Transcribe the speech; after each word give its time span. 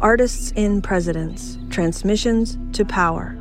Artists 0.00 0.52
in 0.52 0.80
Presidents 0.80 1.58
Transmissions 1.70 2.58
to 2.72 2.84
Power. 2.84 3.36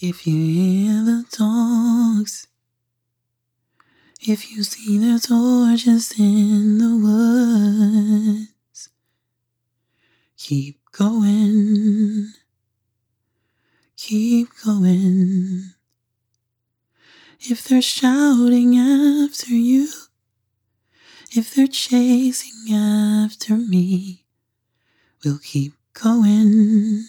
If 0.00 0.26
you 0.26 0.34
hear 0.36 1.02
the 1.02 1.24
dogs, 1.38 2.46
if 4.26 4.50
you 4.50 4.62
see 4.62 4.98
the 4.98 5.20
torches 5.20 6.18
in 6.18 6.78
the 6.78 8.46
woods, 8.46 8.88
keep 10.36 10.80
going, 10.92 12.32
keep 13.96 14.48
going. 14.64 15.72
If 17.40 17.64
they're 17.64 17.82
shouting 17.82 18.78
after 18.78 19.52
you, 19.52 19.88
if 21.32 21.54
they're 21.54 21.66
chasing 21.66 22.74
after 22.74 23.56
me, 23.56 24.24
we'll 25.24 25.38
keep 25.38 25.74
going 25.92 27.04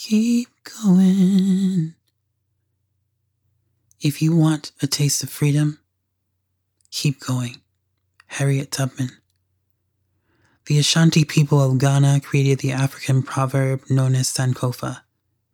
keep 0.00 0.48
going. 0.82 1.94
If 4.00 4.22
you 4.22 4.34
want 4.34 4.72
a 4.80 4.86
taste 4.86 5.22
of 5.22 5.28
freedom, 5.28 5.78
keep 6.90 7.20
going. 7.20 7.60
Harriet 8.28 8.70
Tubman. 8.70 9.10
The 10.64 10.78
Ashanti 10.78 11.24
people 11.24 11.60
of 11.60 11.76
Ghana 11.76 12.20
created 12.20 12.60
the 12.60 12.72
African 12.72 13.22
proverb 13.22 13.82
known 13.90 14.14
as 14.14 14.32
Sankofa, 14.32 15.02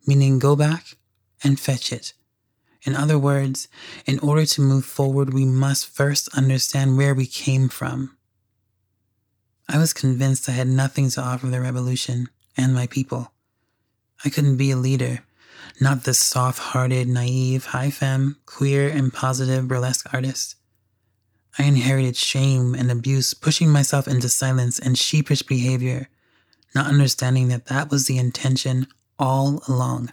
meaning 0.05 0.39
go 0.39 0.55
back 0.55 0.95
and 1.43 1.59
fetch 1.59 1.91
it. 1.91 2.13
In 2.83 2.95
other 2.95 3.19
words, 3.19 3.67
in 4.05 4.17
order 4.19 4.45
to 4.45 4.61
move 4.61 4.85
forward, 4.85 5.33
we 5.33 5.43
must 5.43 5.89
first 5.89 6.29
understand 6.29 6.95
where 6.95 7.13
we 7.13 7.25
came 7.25 7.67
from. 7.67 8.15
I 9.67 9.77
was 9.77 9.91
convinced 9.91 10.47
I 10.47 10.53
had 10.53 10.69
nothing 10.69 11.09
to 11.09 11.21
offer 11.21 11.47
the 11.47 11.59
revolution 11.59 12.29
and 12.55 12.73
my 12.73 12.87
people. 12.87 13.33
I 14.23 14.29
couldn't 14.29 14.55
be 14.55 14.71
a 14.71 14.77
leader, 14.77 15.25
not 15.79 16.03
the 16.03 16.13
soft 16.13 16.59
hearted, 16.59 17.07
naive, 17.07 17.65
high 17.65 17.91
femme, 17.91 18.37
queer, 18.45 18.89
and 18.89 19.13
positive 19.13 19.67
burlesque 19.67 20.11
artist. 20.13 20.55
I 21.59 21.63
inherited 21.63 22.15
shame 22.15 22.75
and 22.75 22.91
abuse, 22.91 23.33
pushing 23.33 23.69
myself 23.69 24.07
into 24.07 24.29
silence 24.29 24.77
and 24.79 24.97
sheepish 24.97 25.41
behavior, 25.43 26.07
not 26.75 26.87
understanding 26.87 27.47
that 27.47 27.65
that 27.65 27.89
was 27.89 28.05
the 28.05 28.17
intention 28.17 28.87
all 29.17 29.63
along. 29.67 30.11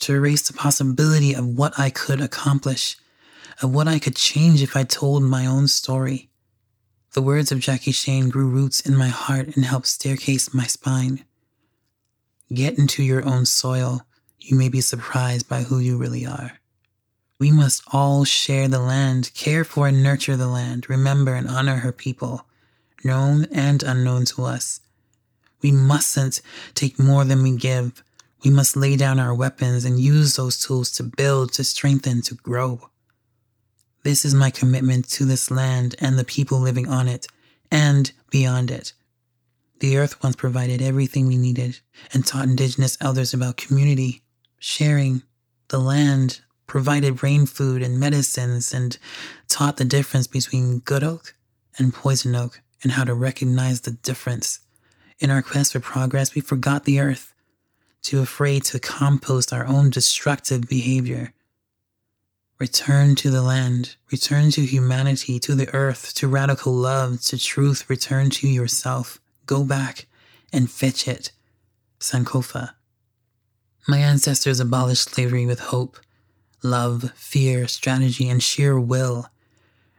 To 0.00 0.14
erase 0.14 0.46
the 0.46 0.54
possibility 0.54 1.34
of 1.34 1.46
what 1.46 1.78
I 1.78 1.90
could 1.90 2.20
accomplish, 2.20 2.96
of 3.62 3.74
what 3.74 3.88
I 3.88 3.98
could 3.98 4.16
change 4.16 4.62
if 4.62 4.76
I 4.76 4.84
told 4.84 5.22
my 5.22 5.46
own 5.46 5.68
story. 5.68 6.30
The 7.12 7.22
words 7.22 7.50
of 7.50 7.60
Jackie 7.60 7.92
Shane 7.92 8.28
grew 8.28 8.48
roots 8.48 8.80
in 8.80 8.96
my 8.96 9.08
heart 9.08 9.56
and 9.56 9.64
helped 9.64 9.86
staircase 9.86 10.52
my 10.52 10.64
spine. 10.64 11.24
Get 12.52 12.78
into 12.78 13.02
your 13.02 13.26
own 13.26 13.46
soil. 13.46 14.05
You 14.40 14.56
may 14.56 14.68
be 14.68 14.80
surprised 14.80 15.48
by 15.48 15.62
who 15.62 15.78
you 15.78 15.96
really 15.96 16.24
are. 16.24 16.60
We 17.38 17.50
must 17.50 17.82
all 17.92 18.24
share 18.24 18.68
the 18.68 18.78
land, 18.78 19.30
care 19.34 19.64
for 19.64 19.88
and 19.88 20.02
nurture 20.02 20.36
the 20.36 20.46
land, 20.46 20.88
remember 20.88 21.34
and 21.34 21.48
honor 21.48 21.76
her 21.76 21.92
people, 21.92 22.46
known 23.04 23.46
and 23.52 23.82
unknown 23.82 24.24
to 24.26 24.44
us. 24.44 24.80
We 25.62 25.72
mustn't 25.72 26.40
take 26.74 26.98
more 26.98 27.24
than 27.24 27.42
we 27.42 27.56
give. 27.56 28.02
We 28.44 28.50
must 28.50 28.76
lay 28.76 28.96
down 28.96 29.18
our 29.18 29.34
weapons 29.34 29.84
and 29.84 29.98
use 30.00 30.36
those 30.36 30.58
tools 30.58 30.90
to 30.92 31.02
build, 31.02 31.52
to 31.54 31.64
strengthen, 31.64 32.22
to 32.22 32.34
grow. 32.34 32.90
This 34.02 34.24
is 34.24 34.34
my 34.34 34.50
commitment 34.50 35.08
to 35.10 35.24
this 35.24 35.50
land 35.50 35.96
and 35.98 36.18
the 36.18 36.24
people 36.24 36.60
living 36.60 36.88
on 36.88 37.08
it 37.08 37.26
and 37.70 38.12
beyond 38.30 38.70
it. 38.70 38.92
The 39.80 39.96
earth 39.98 40.22
once 40.22 40.36
provided 40.36 40.80
everything 40.80 41.26
we 41.26 41.36
needed 41.36 41.80
and 42.14 42.24
taught 42.24 42.46
indigenous 42.46 42.96
elders 43.00 43.34
about 43.34 43.56
community, 43.56 44.22
sharing. 44.58 45.22
The 45.68 45.78
land 45.78 46.40
provided 46.66 47.22
rain 47.22 47.46
food 47.46 47.82
and 47.82 47.98
medicines 47.98 48.72
and 48.72 48.98
taught 49.48 49.76
the 49.76 49.84
difference 49.84 50.26
between 50.26 50.80
good 50.80 51.04
oak 51.04 51.34
and 51.78 51.94
poison 51.94 52.34
oak 52.34 52.60
and 52.82 52.92
how 52.92 53.04
to 53.04 53.14
recognize 53.14 53.82
the 53.82 53.92
difference. 53.92 54.60
In 55.18 55.30
our 55.30 55.42
quest 55.42 55.72
for 55.72 55.80
progress, 55.80 56.34
we 56.34 56.40
forgot 56.40 56.84
the 56.84 57.00
earth, 57.00 57.34
too 58.02 58.20
afraid 58.20 58.64
to 58.64 58.78
compost 58.78 59.52
our 59.52 59.66
own 59.66 59.90
destructive 59.90 60.68
behavior. 60.68 61.32
Return 62.58 63.14
to 63.16 63.30
the 63.30 63.42
land, 63.42 63.96
return 64.10 64.50
to 64.52 64.62
humanity, 64.62 65.38
to 65.40 65.54
the 65.54 65.72
earth, 65.74 66.14
to 66.14 66.28
radical 66.28 66.72
love, 66.72 67.20
to 67.22 67.38
truth, 67.38 67.88
return 67.88 68.30
to 68.30 68.48
yourself. 68.48 69.20
Go 69.44 69.64
back 69.64 70.06
and 70.52 70.70
fetch 70.70 71.06
it. 71.06 71.32
Sankofa. 72.00 72.74
My 73.88 73.98
ancestors 73.98 74.58
abolished 74.58 75.10
slavery 75.10 75.46
with 75.46 75.60
hope, 75.60 75.98
love, 76.60 77.12
fear, 77.14 77.68
strategy, 77.68 78.28
and 78.28 78.42
sheer 78.42 78.80
will. 78.80 79.28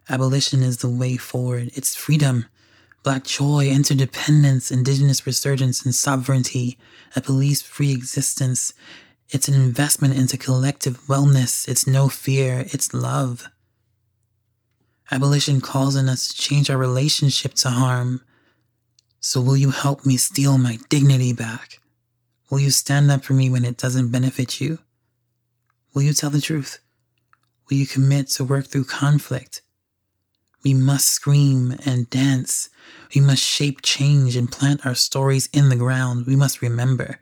Abolition 0.09 0.61
is 0.61 0.77
the 0.77 0.89
way 0.89 1.15
forward. 1.15 1.71
It's 1.73 1.95
freedom, 1.95 2.47
black 3.03 3.23
joy, 3.23 3.69
interdependence, 3.69 4.71
indigenous 4.71 5.25
resurgence 5.25 5.85
and 5.85 5.95
sovereignty, 5.95 6.77
a 7.15 7.21
police 7.21 7.61
free 7.61 7.93
existence. 7.93 8.73
It's 9.29 9.47
an 9.47 9.53
investment 9.53 10.17
into 10.17 10.37
collective 10.37 10.99
wellness. 11.07 11.65
It's 11.65 11.87
no 11.87 12.09
fear, 12.09 12.65
it's 12.73 12.93
love. 12.93 13.47
Abolition 15.11 15.61
calls 15.61 15.95
on 15.95 16.09
us 16.09 16.27
to 16.27 16.35
change 16.35 16.69
our 16.69 16.77
relationship 16.77 17.53
to 17.53 17.69
harm, 17.69 18.19
so 19.21 19.39
will 19.39 19.55
you 19.55 19.71
help 19.71 20.05
me 20.05 20.17
steal 20.17 20.57
my 20.57 20.77
dignity 20.89 21.31
back? 21.31 21.79
Will 22.49 22.59
you 22.59 22.71
stand 22.71 23.11
up 23.11 23.23
for 23.23 23.33
me 23.33 23.49
when 23.49 23.65
it 23.65 23.77
doesn't 23.77 24.11
benefit 24.11 24.61
you? 24.61 24.79
Will 25.93 26.03
you 26.03 26.13
tell 26.13 26.29
the 26.29 26.41
truth? 26.41 26.79
Will 27.69 27.77
you 27.77 27.85
commit 27.85 28.27
to 28.29 28.45
work 28.45 28.67
through 28.67 28.85
conflict? 28.85 29.61
We 30.63 30.73
must 30.73 31.07
scream 31.07 31.75
and 31.85 32.09
dance. 32.09 32.69
We 33.13 33.21
must 33.21 33.43
shape 33.43 33.81
change 33.81 34.35
and 34.35 34.51
plant 34.51 34.85
our 34.85 34.95
stories 34.95 35.49
in 35.51 35.69
the 35.69 35.75
ground. 35.75 36.25
We 36.25 36.35
must 36.35 36.61
remember. 36.61 37.19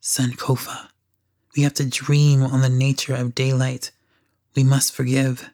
Sankofa. 0.00 0.88
We 1.56 1.62
have 1.62 1.74
to 1.74 1.88
dream 1.88 2.42
on 2.42 2.60
the 2.60 2.68
nature 2.68 3.14
of 3.14 3.34
daylight. 3.34 3.90
We 4.54 4.62
must 4.62 4.92
forgive. 4.92 5.50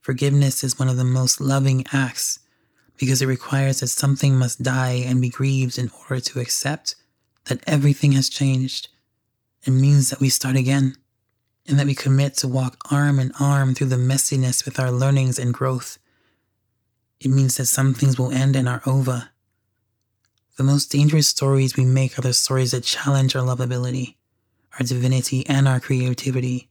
Forgiveness 0.00 0.62
is 0.62 0.78
one 0.78 0.88
of 0.88 0.96
the 0.96 1.04
most 1.04 1.40
loving 1.40 1.84
acts 1.92 2.38
because 2.96 3.20
it 3.20 3.26
requires 3.26 3.80
that 3.80 3.88
something 3.88 4.36
must 4.36 4.62
die 4.62 5.02
and 5.04 5.20
be 5.20 5.28
grieved 5.28 5.78
in 5.78 5.90
order 6.02 6.20
to 6.20 6.40
accept 6.40 6.94
that 7.48 7.60
everything 7.66 8.12
has 8.12 8.28
changed. 8.28 8.88
It 9.64 9.70
means 9.70 10.10
that 10.10 10.20
we 10.20 10.28
start 10.28 10.56
again 10.56 10.96
and 11.66 11.78
that 11.78 11.86
we 11.86 11.94
commit 11.94 12.34
to 12.34 12.48
walk 12.48 12.76
arm 12.90 13.18
in 13.18 13.32
arm 13.40 13.74
through 13.74 13.88
the 13.88 13.96
messiness 13.96 14.64
with 14.64 14.78
our 14.78 14.90
learnings 14.90 15.38
and 15.38 15.52
growth. 15.52 15.98
It 17.20 17.30
means 17.30 17.56
that 17.56 17.66
some 17.66 17.94
things 17.94 18.18
will 18.18 18.30
end 18.30 18.56
and 18.56 18.68
are 18.68 18.82
over. 18.86 19.30
The 20.56 20.64
most 20.64 20.90
dangerous 20.90 21.28
stories 21.28 21.76
we 21.76 21.84
make 21.84 22.18
are 22.18 22.22
the 22.22 22.32
stories 22.32 22.70
that 22.70 22.84
challenge 22.84 23.34
our 23.36 23.42
lovability, 23.42 24.14
our 24.78 24.86
divinity, 24.86 25.46
and 25.46 25.66
our 25.66 25.80
creativity. 25.80 26.68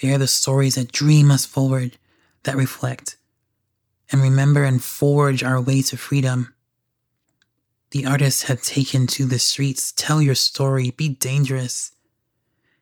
They 0.00 0.12
are 0.12 0.18
the 0.18 0.26
stories 0.26 0.76
that 0.76 0.92
dream 0.92 1.30
us 1.30 1.44
forward, 1.44 1.98
that 2.44 2.56
reflect, 2.56 3.16
and 4.10 4.22
remember 4.22 4.64
and 4.64 4.82
forge 4.82 5.42
our 5.42 5.60
way 5.60 5.82
to 5.82 5.96
freedom. 5.96 6.51
The 7.92 8.06
artists 8.06 8.44
have 8.44 8.62
taken 8.62 9.06
to 9.08 9.26
the 9.26 9.38
streets. 9.38 9.92
Tell 9.92 10.22
your 10.22 10.34
story. 10.34 10.90
Be 10.90 11.10
dangerous. 11.10 11.92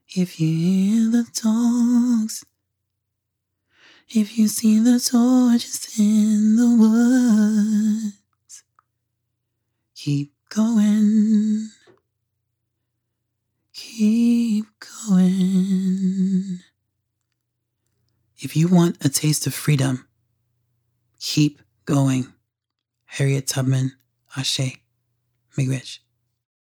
If 0.08 0.40
you 0.40 0.48
hear 0.48 1.10
the 1.10 1.26
dogs, 1.42 2.44
if 4.08 4.38
you 4.38 4.48
see 4.48 4.78
the 4.78 5.00
torches 5.00 5.98
in 5.98 6.56
the 6.56 6.76
woods, 6.76 8.62
keep 9.96 10.32
going. 10.48 11.70
Keep 13.72 14.66
going. 15.08 16.60
If 18.38 18.56
you 18.56 18.68
want 18.68 19.04
a 19.04 19.08
taste 19.08 19.46
of 19.46 19.54
freedom, 19.54 20.06
Keep 21.20 21.60
going. 21.84 22.32
Harriet 23.04 23.46
Tubman, 23.46 23.92
Ashe, 24.36 24.80
Miigwech. 25.56 26.00